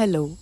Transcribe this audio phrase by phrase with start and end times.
[0.00, 0.36] Hello,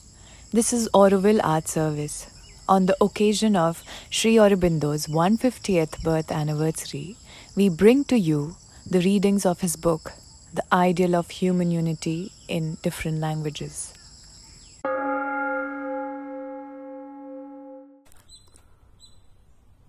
[0.52, 2.26] this is Auroville Art Service.
[2.68, 7.16] On the occasion of Sri Aurobindo's 150th birth anniversary,
[7.56, 8.56] we bring to you
[8.90, 10.12] the readings of his book,
[10.54, 13.92] The Ideal of Human Unity in Different Languages.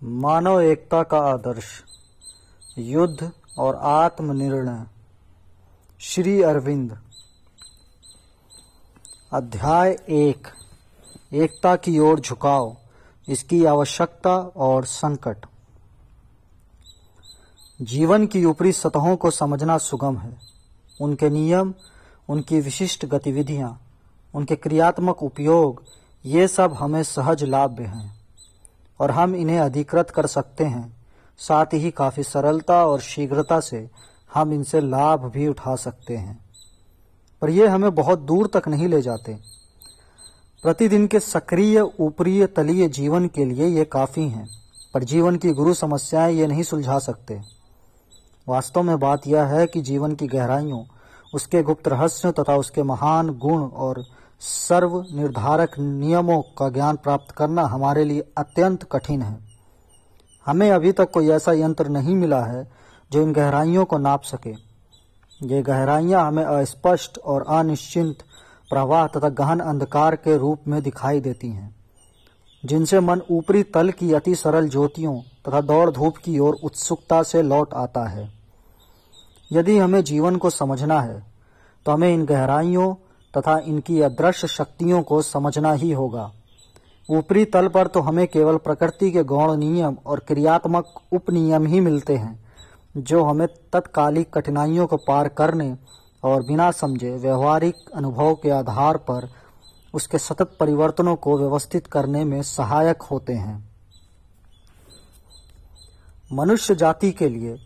[0.04, 1.66] मानव एकता का आदर्श
[2.78, 4.84] युद्ध और आत्मनिर्णय
[6.00, 6.96] श्री अरविंद
[9.33, 10.47] अध्याय एक।
[11.33, 12.77] एकता की ओर झुकाव
[13.29, 15.37] इसकी आवश्यकता और संकट।
[17.81, 20.37] जीवन की ऊपरी सतहों को समझना सुगम है।
[21.01, 21.73] उनके नियम,
[22.29, 23.81] उनकी विशिष्ट गतिविधियाँ,
[24.35, 25.83] उनके क्रियात्मक उपयोग,
[26.25, 28.21] ये सब हमें सहज लाभ हैं।
[28.99, 31.05] और हम इन्हें अधिकृत कर सकते हैं।
[31.37, 33.89] साथ ही काफ़ी सरलता और शीघ्रता से
[34.33, 36.50] हम इनसे लाभ भी उठा सकते हैं।
[37.41, 39.37] पर ये हमें बहुत दूर तक नहीं ले जाते।
[40.63, 44.47] प्रतिदिन के सक्रिय ऊपरी तलीय जीवन के लिए ये काफ़ी हैं,
[44.93, 47.41] पर जीवन की गुरु समस्याएँ ये नहीं सुलझा सकते।
[48.47, 50.83] वास्तव में बात यह है कि जीवन की गहराइयों,
[51.33, 54.03] उसके गुप्त रहस्यों तथा उसके महान गुण और
[54.39, 59.37] सर्व निर्धारक नियमों का ज्ञान प्राप्त करना हमारे लिए अत्यंत कठिन है।
[60.45, 62.71] हमें अभी तक कोई ऐसा यंत्र नहीं मिला है
[63.11, 64.70] जो इन गहराइयों को नाप सके।
[65.41, 68.17] ये गहराइयाँ हमें अस्पष्ट और अनिश्चिंत
[68.69, 71.75] प्रवाह तथा गहन अंधकार के रूप में दिखाई देती हैं,
[72.63, 75.15] जिनसे मन ऊपरी तल की अति सरल ज्योतियों
[75.47, 78.29] तथा दौड़ धूप की ओर उत्सुकता से लौट आता है।
[79.51, 81.23] यदि हमें जीवन को समझना है
[81.85, 82.93] तो हमें इन गहराइयों
[83.33, 86.31] तथा इनकी अदृश्य शक्तियों को समझना ही होगा।
[87.09, 92.15] ऊपरी तल पर तो हमें केवल प्रकृति के गौण नियम और क्रियात्मक उपनियम ही मिलते
[92.15, 92.39] हैं।
[92.97, 95.77] जो हमें तत्कालिक कठिनाइयों को पार करने
[96.23, 99.29] और बिना समझे व्यवहारिक अनुभव के आधार पर
[99.93, 103.69] उसके सतत परिवर्तनों को व्यवस्थित करने में सहायक होते हैं।
[106.33, 107.57] मनुष्य जाति के लिए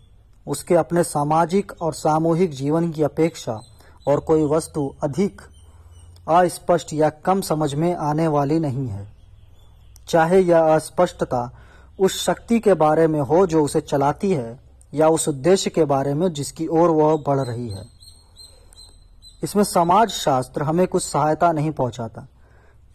[0.46, 3.60] उसके अपने सामाजिक और सामूहिक जीवन की अपेक्षा
[4.08, 5.40] और कोई वस्तु अधिक
[6.28, 9.12] अस्पष्ट या कम समझ में आने वाली नहीं है।
[10.08, 11.50] चाहे यह अस्पष्टता
[12.00, 16.14] उस शक्ति के बारे में हो जो उसे चलाती है या उस उद्देश्य के बारे
[16.14, 17.84] में जिसकी ओर वह बढ़ रही है।
[19.44, 22.26] इसमें समाज शास्त्र हमें कुछ सहायता नहीं पहुंचाता,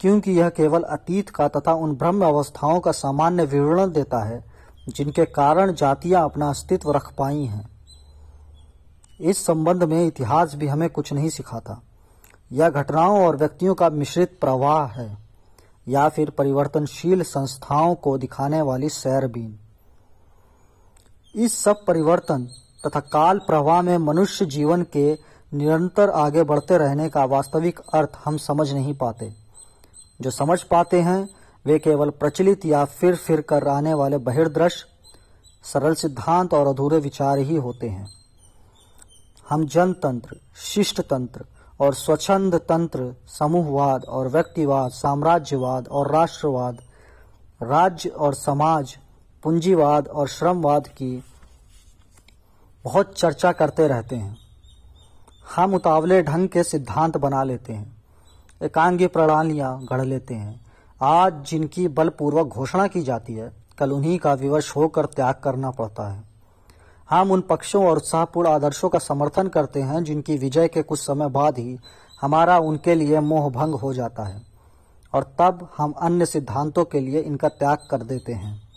[0.00, 4.44] क्योंकि यह केवल अतीत का तथा उन ब्रह्म अवस्थाओं का सामान्य विवरण देता है,
[4.88, 7.68] जिनके कारण जातियाँ अपना अस्तित्व रख पाई हैं।
[9.20, 11.80] इस संबंध में इतिहास भी हमें कुछ नहीं सिखाता।
[12.52, 15.16] यह घटनाओं और व्यक्तियों का मिश्रित प्रवाह है,
[15.88, 19.58] या फिर परिवर्तनशील संस्थाओं को दिखाने वाली सैरबीन।
[21.34, 22.48] इस सब परिवर्तन
[22.86, 25.18] तथा काल प्रवाह में मनुष्य जीवन के
[25.54, 29.32] निरंतर आगे बढ़ते रहने का वास्तविक अर्थ हम समझ नहीं पाते।
[30.20, 31.28] जो समझ पाते हैं,
[31.66, 34.86] वे केवल प्रचलित या फिर फिर कर आने वाले बहिर्दृश्य
[35.64, 38.06] सरल सिद्धांत और अधूरे विचार ही होते हैं।
[39.48, 41.44] हम जनतंत्र शिष्ट तंत्र
[41.80, 46.78] और स्वच्छंद तंत्र, समूहवाद और व्यक्तिवाद, साम्राज्यवाद और राष्ट्रवाद,
[47.62, 48.96] राज्य और समाज
[49.44, 51.22] पूंजीवाद और श्रमवाद की
[52.84, 54.36] बहुत चर्चा करते रहते हैं।
[55.46, 57.96] हम उतावले ढंग के सिद्धांत बना लेते हैं,
[58.60, 60.60] एकांगी प्रणालियाँ गढ़ लेते हैं।
[61.00, 66.08] आज जिनकी बलपूर्वक घोषणा की जाती है, कल उन्हीं का विवश होकर त्याग करना पड़ता
[66.08, 66.22] है।
[67.08, 71.28] हम उन पक्षों और उत्साहपूर्ण आदर्शों का समर्थन करते हैं, जिनकी विजय के कुछ समय
[71.28, 71.78] बाद ही
[72.20, 74.42] हमारा उनके लिए मोह भंग हो जाता है,
[75.14, 78.71] और तब हम अन्य सिद्धांतों के लिए इनका त्याग कर देते हैं।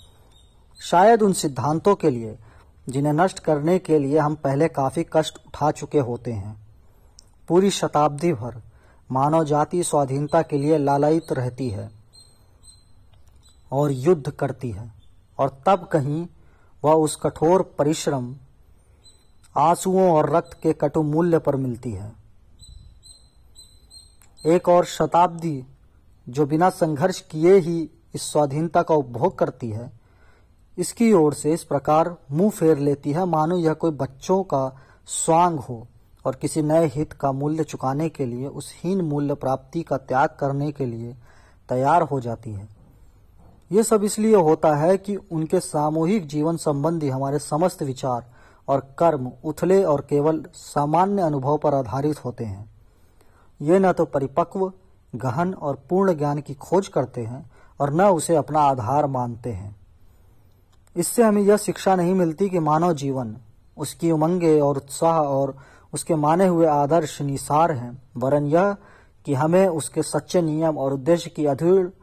[0.82, 2.38] शायद उन सिद्धांतों के लिए,
[2.90, 6.56] जिन्हें नष्ट करने के लिए हम पहले काफ़ी कष्ट उठा चुके होते हैं।
[7.50, 8.62] पूरी शताब्दी भर
[9.10, 11.90] मानव जाति स्वाधीनता के लिए लालयित रहती है
[13.72, 14.92] और युद्ध करती है,
[15.40, 16.26] और तब कहीं
[16.84, 18.36] वह उस कठोर परिश्रम
[19.56, 22.12] आंसुओं और रक्त के कटु मूल्य पर मिलती है।
[24.46, 25.64] एक और शताब्दी
[26.28, 29.92] जो बिना संघर्ष किए ही इस स्वाधीनता का उपभोग करती है
[30.78, 35.60] इसकी ओर से इस प्रकार मुँह फेर लेती है, मानो यह कोई बच्चों का स्वांग
[35.60, 35.88] हो
[36.26, 40.30] और किसी नए हित का मूल्य चुकाने के लिए, उस हीन मूल्य प्राप्ति का त्याग
[40.40, 41.14] करने के लिए
[41.70, 42.68] तैयार हो जाती है।
[43.72, 48.26] ये सब इसलिए होता है कि उनके सामूहिक जीवन संबंधी हमारे समस्त विचार
[48.68, 52.70] और कर्म उथले और केवल सामान्य अनुभव पर आधारित होते हैं।
[53.62, 54.72] ये न तो परिपक्व,
[55.16, 59.76] गहन और पूर्ण ज्ञान की खोज करते हैं और न उसे अपना आधार मानते हैं।
[60.96, 63.36] इससे हमें यह शिक्षा नहीं मिलती कि मानव जीवन,
[63.78, 65.58] उसकी उमंगे और उत्साह और
[65.94, 68.76] उसके माने हुए आदर्श निसार हैं, वरन यह
[69.26, 71.94] कि हमें उसके सच्चे नियम और उद्देश्य की अधिक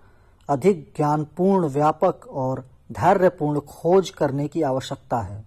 [0.49, 2.61] अधिक ज्ञानपूर्ण, व्यापक और
[2.93, 5.45] धैर्यपूर्ण खोज करने की आवश्यकता है।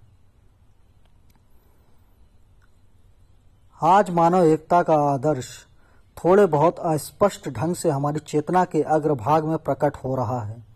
[3.83, 5.49] आज मानव एकता का आदर्श
[6.17, 10.74] थोड़े बहुत अस्पष्ट ढंग से हमारी चेतना के अग्रभाग में प्रकट हो रहा है।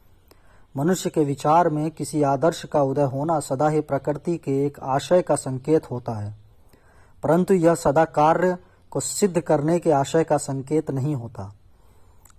[0.80, 5.22] मनुष्य के विचार में किसी आदर्श का उदय होना सदा ही प्रकृति के एक आशय
[5.22, 6.36] का संकेत होता है।
[7.24, 8.58] परंतु यह सदा कार्य
[8.92, 11.56] को सिद्ध करने के आशय का संकेत नहीं होता।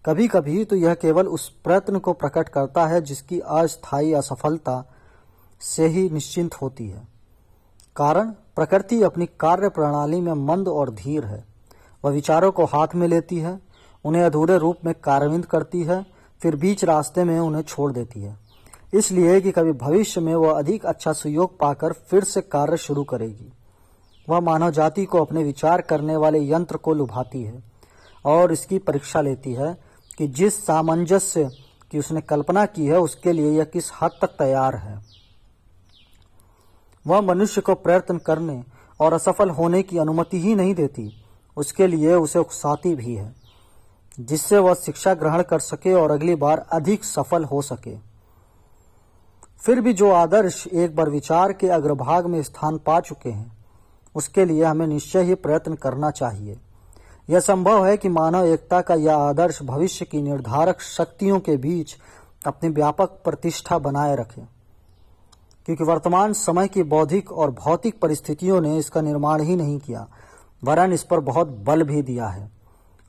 [0.06, 4.92] कभी कभी तो यह केवल उस प्रयत्न को प्रकट करता है जिसकी अस्थायी असफलता
[5.60, 7.08] से ही निश्चिंत होती है।
[7.96, 11.44] कारण, प्रकृति अपनी कार्य प्रणाली में मंद और धीर है।
[12.04, 13.60] वह विचारों को हाथ में लेती है,
[14.04, 18.36] उन्हें अधूरे रूप में कार्यान्वित करती है फिर बीच रास्ते में उन्हें छोड़ देती है।
[18.94, 23.52] इसलिए कि कभी भविष्य में वह अधिक अच्छा सुयोग पाकर फिर से कार्य शुरू करेगी।
[24.28, 27.62] वह मानव जाति को अपने विचार करने वाले यंत्र को लुभाती है
[28.24, 29.78] और इसकी परीक्षा लेती है
[30.18, 31.50] कि जिस सामंजस्य
[31.90, 35.00] की उसने कल्पना की है, उसके लिए यह किस हद तक तैयार है।
[37.06, 38.64] वह मनुष्य को प्रयत्न करने
[39.00, 41.24] और असफल होने की अनुमति ही नहीं देती।
[41.56, 43.39] उसके लिए उसे उकसाती भी है।
[44.20, 47.96] जिससे वह शिक्षा ग्रहण कर सके और अगली बार अधिक सफल हो सके।
[49.60, 53.58] फिर भी जो आदर्श एक बार विचार के अग्रभाग में स्थान पा चुके हैं,
[54.14, 56.58] उसके लिए हमें निश्चय ही प्रयत्न करना चाहिए।
[57.30, 61.96] यह संभव है कि मानव एकता का यह आदर्श भविष्य की निर्धारक शक्तियों के बीच
[62.46, 64.42] अपनी व्यापक प्रतिष्ठा बनाए रखे।
[65.66, 70.08] क्योंकि वर्तमान समय की बौद्धिक और भौतिक परिस्थितियों ने इसका निर्माण ही नहीं किया,
[70.64, 72.59] वरन इस पर बहुत बल भी दिया है।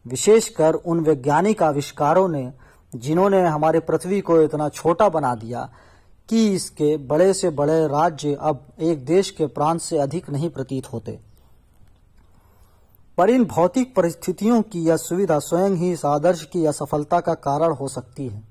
[0.07, 2.53] विशेषकर उन वैज्ञानिक आविष्कारों ने,
[2.95, 5.69] जिन्होंने हमारे पृथ्वी को इतना छोटा बना दिया,
[6.29, 10.93] कि इसके बड़े से बड़े राज्य अब एक देश के प्रांत से अधिक नहीं प्रतीत
[10.93, 11.19] होते।
[13.17, 17.73] पर इन भौतिक परिस्थितियों की यह सुविधा स्वयं ही इस आदर्श की असफलता का कारण
[17.73, 18.43] हो सकती है।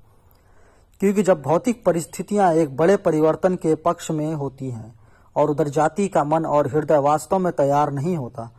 [0.99, 4.99] क्योंकि जब भौतिक परिस्थितियाँ एक बड़े परिवर्तन के पक्ष में होती हैं,
[5.35, 8.51] और उधर जाति का मन और हृदय वास्तव में तैयार नहीं होता,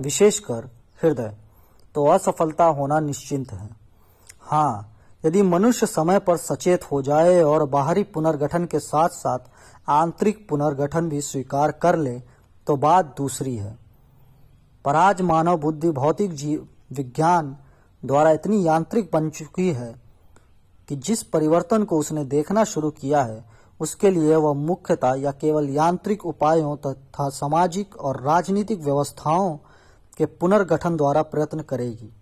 [0.00, 0.70] विशेषकर
[1.02, 1.36] हृदय।
[1.98, 3.68] तो असफलता होना निश्चिंत है।
[4.40, 9.38] हाँ यदि मनुष्य समय पर सचेत हो जाए और बाहरी पुनर्गठन के साथ साथ
[9.90, 12.12] आंतरिक पुनर्गठन भी स्वीकार कर ले
[12.66, 13.76] तो बात दूसरी है।
[14.84, 17.56] पर आज मानव बुद्धि भौतिक जीव, विज्ञान
[18.02, 19.94] द्वारा इतनी यांत्रिक बन चुकी है
[20.88, 23.44] कि जिस परिवर्तन को उसने देखना शुरू किया है,
[23.80, 29.56] उसके लिए वह मुख्यतः या केवल यांत्रिक उपायों तथा सामाजिक और राजनीतिक व्यवस्थाओं
[30.18, 32.12] के पुनर्गठन द्वारा प्रयत्न करेगी।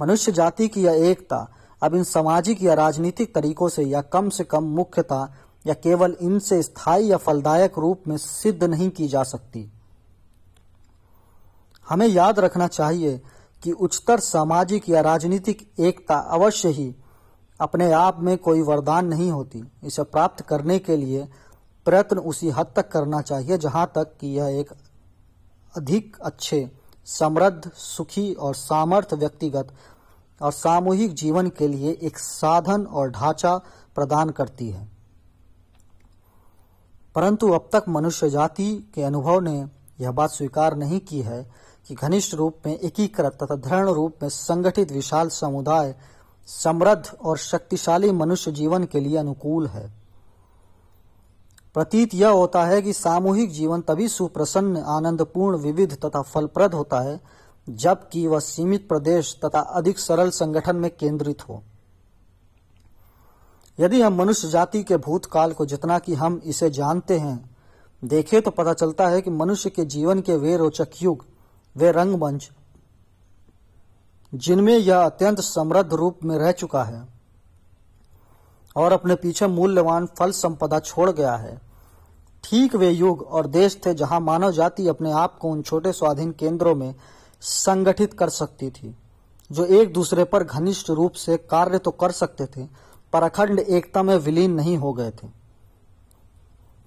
[0.00, 1.48] मनुष्य जाति की यह एकता,
[1.82, 5.34] अब इन सामाजिक या राजनीतिक तरीकों से या कम से कम मुख्यता
[5.66, 9.72] या केवल इनसे स्थायी या फलदायक रूप में सिद्ध नहीं की जा सकती।
[11.88, 13.20] हमें याद रखना चाहिए
[13.62, 16.94] कि उच्चतर सामाजिक या राजनीतिक एकता अवश्य ही
[17.60, 21.28] अपने आप में कोई वरदान नहीं होती। इसे प्राप्त करने के लिए
[21.86, 24.72] प्रयत्न उसी हद तक करना चाहिए जहाँ तक कि यह एक
[25.76, 26.70] अधिक अच्छे
[27.06, 29.68] समृद्ध, सुखी और सामर्थ्य व्यक्तिगत
[30.42, 33.56] और सामूहिक जीवन के लिए एक साधन और ढांचा
[33.94, 34.88] प्रदान करती है।
[37.14, 39.66] परंतु अब तक मनुष्य जाति के अनुभव ने
[40.00, 41.50] यह बात स्वीकार नहीं की है
[41.88, 45.94] कि घनिष्ठ रूप में एकीकृत तथा दृढ़ रूप में संगठित विशाल समुदाय
[46.46, 50.03] समृद्ध और शक्तिशाली मनुष्य जीवन के लिए अनुकूल है।
[51.74, 57.20] प्रतीत यह होता है कि सामूहिक जीवन तभी सुप्रसन्न, आनंदपूर्ण, विविध तथा फलप्रद होता है,
[57.68, 61.62] जबकि वह सीमित प्रदेश तथा अधिक सरल संगठन में केंद्रित हो।
[63.80, 67.56] यदि हम मनुष्य जाति के भूतकाल को जितना कि हम इसे जानते हैं,
[68.04, 71.26] देखें तो पता चलता है कि मनुष्य के जीवन के वे रोचक युग,
[71.76, 72.50] वे रंगमंच,
[74.34, 77.13] जिनमें यह अत्यंत समृद्ध रूप में रह चुका है।
[78.76, 81.60] और अपने पीछे मूल्यवान फल संपदा छोड़ गया है।
[82.44, 86.32] ठीक वे युग और देश थे जहाँ मानव जाति अपने आप को उन छोटे स्वाधीन
[86.32, 86.94] केंद्रों में
[87.42, 88.94] संगठित कर सकती थी,
[89.50, 92.66] जो एक दूसरे पर घनिष्ठ रूप से कार्य तो कर सकते थे,
[93.12, 95.28] पर अखंड एकता में विलीन नहीं हो गए थे।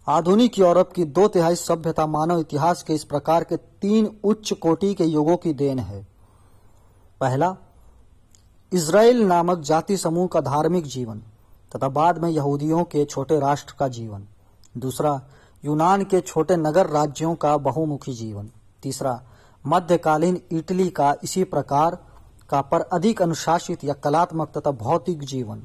[0.07, 4.93] आधुनिक यूरोप की दो तिहाई सभ्यता मानव इतिहास के इस प्रकार के तीन उच्च कोटि
[4.93, 6.05] के युगों की देन है।
[7.21, 7.55] पहला
[8.71, 11.21] इसराइल नामक जाति समूह का धार्मिक जीवन।
[11.77, 14.27] तथा बाद में यहूदियों के छोटे राष्ट्र का जीवन।
[14.77, 15.21] दूसरा,
[15.63, 18.49] यूनान के छोटे नगर राज्यों का बहुमुखी जीवन।
[18.83, 19.21] तीसरा,
[19.65, 21.97] मध्यकालीन इटली का इसी प्रकार
[22.49, 25.63] का पर अधिक अनुशासित या कलात्मक तथा भौतिक जीवन।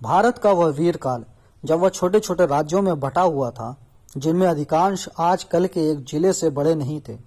[0.00, 1.24] भारत का वह वीर काल
[1.64, 3.76] जब वह छोटे छोटे राज्यों में बटा हुआ था,
[4.16, 7.18] जिनमें अधिकांश आज कल के एक ज़िले से बड़े नहीं थे।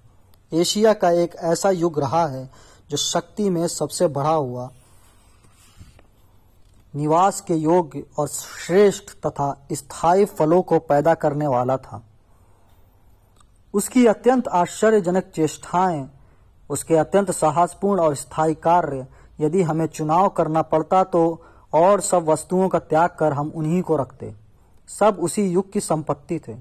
[0.52, 2.50] एशिया का एक ऐसा युग रहा है,
[2.90, 4.72] जो शक्ति में सबसे बढ़ा हुआ
[6.96, 12.02] निवास के योग्य और श्रेष्ठ तथा स्थायी फलों को पैदा करने वाला था।
[13.74, 16.10] उसकी अत्यंत आश्चर्यजनक चेष्टाएँ,
[16.70, 19.08] उसके अत्यंत साहसपूर्ण और स्थायी कार्य,
[19.40, 21.42] यदि हमें चुनाव करना पड़ता तो
[21.74, 24.34] और सब वस्तुओं का त्याग कर हम उन्हीं को रखते।
[24.88, 26.56] सब उसी युग की संपत्ति थे।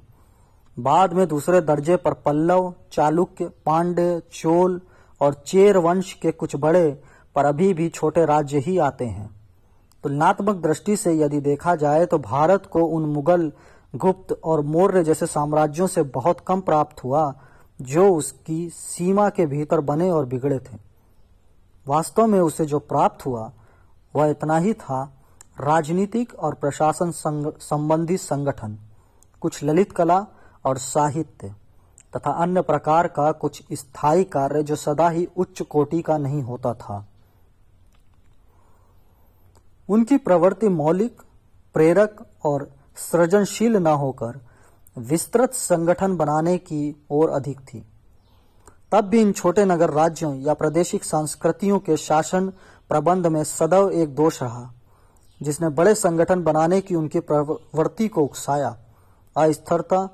[0.78, 4.80] बाद में दूसरे दर्जे पर पल्लव, चालुक्य पांड्य चोल
[5.20, 7.02] और चेर वंश के कुछ बड़े,
[7.34, 9.41] पर अभी भी छोटे राज्य ही आते हैं।
[10.04, 13.52] तुलनात्मक दृष्टि से यदि देखा जाए तो भारत को उन मुगल
[13.94, 17.34] गुप्त और मौर्य जैसे साम्राज्यों से बहुत कम प्राप्त हुआ
[17.80, 20.76] जो उसकी सीमा के भीतर बने और बिगड़े थे।
[21.86, 23.50] वास्तव में उसे जो प्राप्त हुआ
[24.16, 25.02] वह इतना ही था
[25.60, 28.78] राजनीतिक और प्रशासन संग, संबंधी संगठन
[29.40, 30.26] कुछ ललित कला
[30.64, 31.54] और साहित्य
[32.16, 36.74] तथा अन्य प्रकार का कुछ स्थायी कार्य जो सदा ही उच्च कोटि का नहीं होता
[36.74, 37.06] था।
[39.92, 41.22] उनकी प्रवृत्ति मौलिक,
[41.74, 44.40] प्रेरक और सृजनशील न होकर
[44.98, 47.84] विस्तृत संगठन बनाने की ओर अधिक थी।
[48.92, 52.48] तब भी इन छोटे नगर राज्यों या प्रादेशिक संस्कृतियों के शासन
[52.88, 54.72] प्रबंध में सदैव एक दोष रहा,
[55.40, 58.76] जिसने बड़े संगठन बनाने की उनकी प्रवृत्ति को उकसाया।
[59.36, 60.06] अस्थिरता,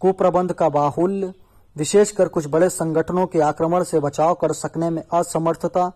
[0.00, 1.32] कुप्रबंध का बाहुल्य,
[1.76, 5.92] विशेषकर कुछ बड़े संगठनों के आक्रमण से बचाव कर सकने में असमर्थता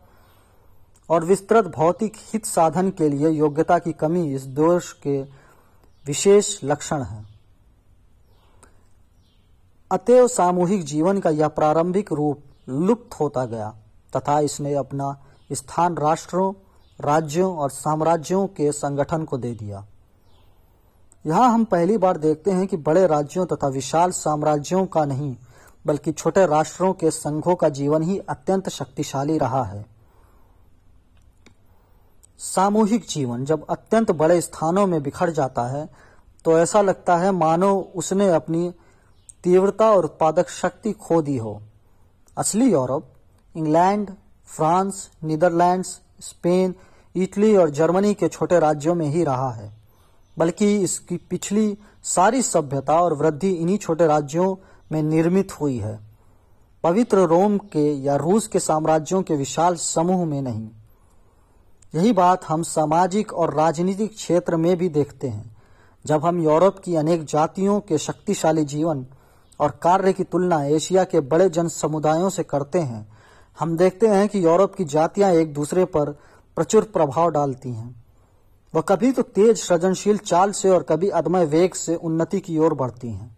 [1.10, 5.20] और विस्तृत भौतिक हित साधन के लिए योग्यता की कमी इस दोष के
[6.06, 7.25] विशेष लक्षण है।
[9.90, 13.75] अतएव सामूहिक जीवन का यह प्रारंभिक रूप लुप्त होता गया,
[14.16, 15.22] तथा इसने अपना
[15.52, 16.52] स्थान राष्ट्रों,
[17.00, 19.86] राज्यों और साम्राज्यों के संगठन को दे दिया।
[21.26, 25.36] यहाँ हम पहली बार देखते हैं कि बड़े राज्यों तथा विशाल साम्राज्यों का नहीं,
[25.86, 29.95] बल्कि छोटे राष्ट्रों के संघों का जीवन ही अत्यंत शक्तिशाली रहा है।
[32.40, 35.88] सामूहिक जीवन जब अत्यंत बड़े स्थानों में बिखर जाता है
[36.44, 38.70] तो ऐसा लगता है मानो उसने अपनी
[39.44, 41.60] तीव्रता और उत्पादक शक्ति खो दी हो।
[42.36, 43.08] असली Europe,
[43.54, 44.10] England,
[44.48, 45.88] France, Netherlands,
[46.20, 46.74] Spain,
[47.14, 49.72] Italy और जर्मनी के छोटे राज्यों में ही रहा है,
[50.36, 54.54] बल्कि इसकी पिछली सारी सभ्यता और वृद्धि इन्हीं छोटे राज्यों
[54.92, 55.98] में निर्मित हुई है।
[56.84, 60.68] पवित्र रोम के या रूस के साम्राज्यों के विशाल समूह में नहीं।
[61.96, 65.54] यही बात हम सामाजिक और राजनीतिक क्षेत्र में भी देखते हैं।
[66.04, 69.04] जब हम यूरोप की अनेक जातियों के शक्तिशाली जीवन
[69.60, 73.06] और कार्य की तुलना एशिया के बड़े जन समुदायों से करते हैं,
[73.58, 76.10] हम देखते हैं कि यूरोप की जातियाँ एक दूसरे पर
[76.56, 78.04] प्रचुर प्रभाव डालती हैं।
[78.74, 82.74] वह कभी तो तेज सृजनशील चाल से और कभी अदमय वेग से उन्नति की ओर
[82.74, 83.36] बढ़ती हैं।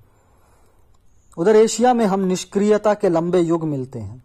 [1.37, 4.23] उधर एशिया में हम निष्क्रियता के लंबे युग मिलते हैं,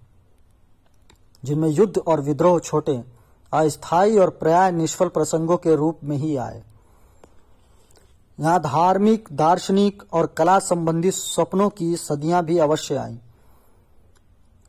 [1.43, 3.01] जिनमें युद्ध और विद्रोह छोटे
[3.53, 6.63] अस्थायी और प्राय निष्फल प्रसंगों के रूप में ही आए।
[8.39, 13.19] यहाँ धार्मिक, दार्शनिक और कला संबंधी स्वप्नों की सदियाँ भी अवश्य आई।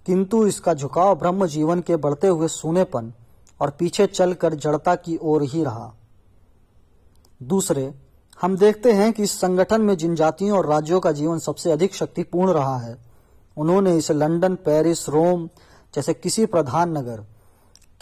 [0.07, 3.13] किंतु इसका झुकाव ब्रह्म जीवन के बढ़ते हुए सूनेपन
[3.61, 5.95] और पीछे चलकर जड़ता की ओर ही रहा।
[7.43, 7.95] दूसरे,
[8.43, 11.95] हम देखते हैं कि इस संगठन में जिन जातियों और राज्यों का जीवन सबसे अधिक
[11.95, 12.97] शक्तिपूर्ण रहा है,
[13.57, 15.49] उन्होंने इसे लंदन, पेरिस, रोम
[15.95, 17.25] जैसे किसी प्रधान नगर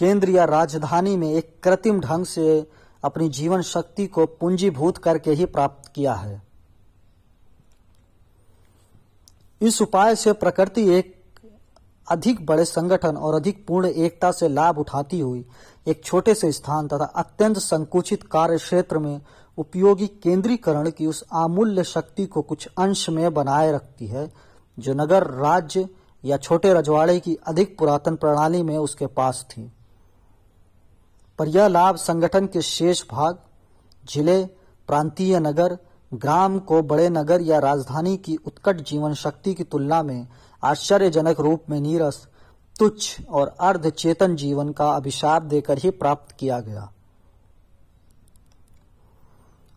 [0.02, 2.66] केंद्र या राजधानी में एक कृत्रिम ढंग से
[3.04, 6.42] अपनी जीवन शक्ति को पूंजीभूत करके ही प्राप्त किया है।
[9.60, 11.14] इस उपाय से प्रकृति एक
[12.08, 15.44] अधिक बड़े संगठन और अधिक पूर्ण एकता से लाभ उठाती हुई
[15.86, 19.20] एक छोटे से स्थान तथा अत्यंत संकुचित कार्य क्षेत्र में
[19.58, 24.32] उपयोगी केंद्रीकरण की उस अमूल्य शक्ति को कुछ अंश में बनाए रखती है,
[24.78, 25.88] जो नगर, राज्य
[26.24, 29.72] या छोटे रजवाड़े की अधिक पुरातन प्रणाली में उसके पास थी।
[31.42, 33.38] पर यह लाभ संगठन के शेष भाग,
[34.12, 34.44] ज़िले,
[34.88, 35.78] प्रांतीय नगर,
[36.14, 40.28] ग्राम को बड़े नगर या राजधानी की उत्कट जीवन शक्ति की तुलना में
[40.64, 42.28] आश्चर्यजनक रूप में नीरस,
[42.78, 46.92] तुच्छ और अर्ध चेतन जीवन का अभिशाप देकर ही प्राप्त किया गया।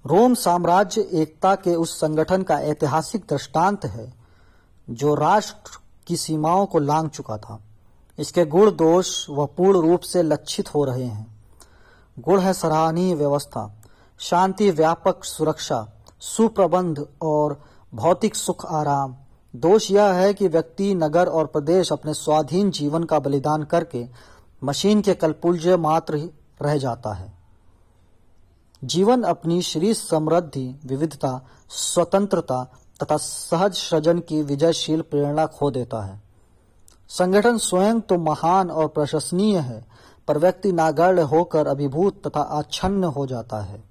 [0.06, 4.14] रोम साम्राज्य एकता के उस संगठन का ऐतिहासिक दृष्टांत है,
[4.90, 7.64] जो राष्ट्र की सीमाओं को लांग चुका था।
[8.20, 11.35] इसके गुण दोष व पूर्ण रूप से लक्षित हो रहे हैं।
[12.20, 13.82] गुण है सराहनीय व्यवस्था,
[14.20, 15.88] शांति, व्यापक सुरक्षा,
[16.20, 17.62] सुप्रबंध और
[17.94, 19.16] भौतिक सुख आराम।
[19.56, 24.06] दोष यह है कि व्यक्ति, नगर और प्रदेश अपने स्वाधीन जीवन का बलिदान करके
[24.64, 26.30] मशीन के कलपुल्य मात्र
[26.62, 27.34] रह जाता है।
[28.84, 32.64] जीवन अपनी श्री समृद्धि, विविधता, स्वतंत्रता
[33.04, 36.22] तथा सहज सृजन की विजयशील प्रेरणा खो देता है।
[37.10, 39.95] संगठन स्वयं तो महान और प्रशंसनीय है
[40.28, 43.84] पर व्यक्ति नागण्य होकर अभिभूत तथा आच्छन्न हो जाता है।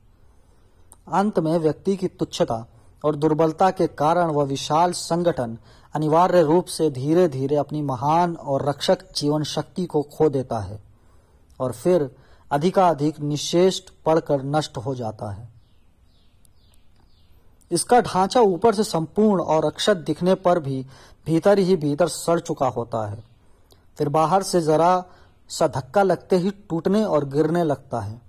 [1.12, 2.64] अंत में व्यक्ति की तुच्छता
[3.04, 5.58] और दुर्बलता के कारण वह विशाल संगठन
[5.94, 10.82] अनिवार्य रूप से धीरे धीरे अपनी महान और रक्षक जीवन शक्ति को खो देता है
[11.60, 12.10] और फिर
[12.50, 15.48] अधिकाधिक निशेष पड़कर नष्ट हो जाता है।
[17.70, 20.86] इसका ढांचा ऊपर से संपूर्ण और अक्षत दिखने पर भी
[21.26, 23.24] भीतर ही भीतर सड़ चुका होता है।
[23.98, 25.04] फिर बाहर से जरा
[25.50, 28.20] सा धक्का लगते ही टूटने और गिरने लगता है।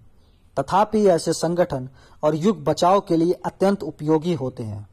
[0.58, 1.90] तथापि ऐसे संगठन
[2.24, 4.88] और युग बचाव के लिए अत्यंत उपयोगी होते हैं।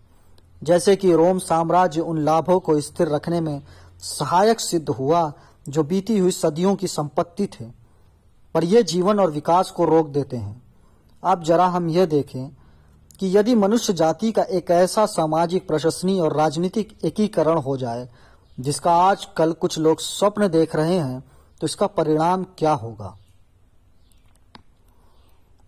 [0.62, 3.62] जैसे कि रोम साम्राज्य उन लाभों को स्थिर रखने में
[3.98, 5.32] सहायक सिद्ध हुआ
[5.68, 7.64] जो बीती हुई सदियों की संपत्ति थे,
[8.54, 10.62] पर यह जीवन और विकास को रोक देते हैं।
[11.24, 12.48] अब जरा हम यह देखें
[13.20, 18.08] कि यदि मनुष्य जाति का एक ऐसा सामाजिक प्रशंसनीय और राजनीतिक एकीकरण हो जाए,
[18.60, 21.22] जिसका आज कल कुछ लोग स्वप्न देख रहे हैं
[21.62, 23.16] तो इसका परिणाम क्या होगा?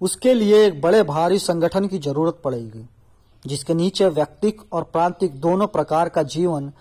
[0.01, 2.85] उसके लिए एक बड़े भारी संगठन की ज़रूरत पड़ेगी,
[3.47, 6.73] जिसके नीचे व्यक्तिक और प्रांतिक दोनों प्रकार का जीवन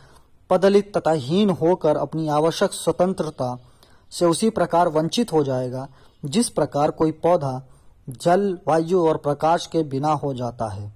[0.50, 3.58] पदलित तथा हीन होकर अपनी आवश्यक स्वतंत्रता
[4.12, 5.88] से उसी प्रकार वंचित हो जाएगा,
[6.25, 7.67] जिस प्रकार कोई पौधा,
[8.10, 10.93] जल, वायु और प्रकाश के बिना हो जाता है।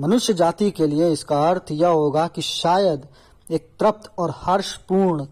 [0.00, 3.08] मनुष्य जाति के लिए इसका अर्थ यह होगा कि शायद
[3.50, 5.26] एक तृप्त और हर्षपूर्ण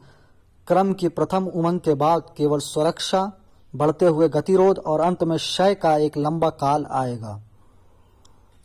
[0.69, 3.33] क्रम की प्रथम उमंग के बाद केवल सुरक्षा,
[3.77, 7.43] बढ़ते हुए गतिरोध और अंत में क्षय का एक लंबा काल आएगा।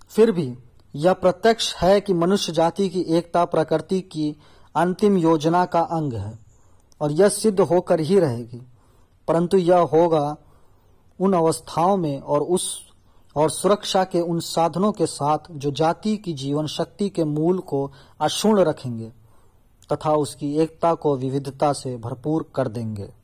[0.09, 0.57] फिर भी
[0.95, 4.39] यह प्रत्यक्ष है कि मनुष्य जाति की एकता प्रकृति की
[4.75, 6.39] अंतिम योजना का अंग है
[7.01, 8.67] और यह सिद्ध होकर ही रहेगी।
[9.27, 10.37] परंतु यह होगा
[11.19, 12.79] उन अवस्थाओं में और उस
[13.35, 17.91] और सुरक्षा के उन साधनों के साथ जो जाति की जीवन शक्ति के मूल को
[18.21, 19.22] अक्षुण रखेंगे।
[19.93, 23.22] तथा उसकी एकता को विविधता से भरपूर कर देंगे।